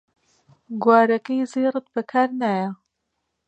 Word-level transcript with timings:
گوارەکەی 0.83 1.49
زێڕت 1.53 1.85
بەکار 1.95 2.29
نایە 2.41 2.69